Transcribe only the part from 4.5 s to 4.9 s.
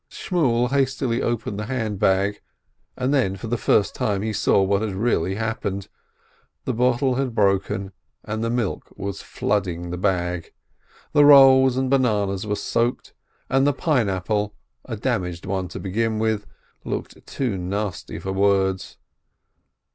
what